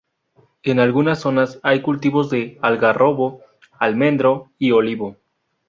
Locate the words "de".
2.31-2.57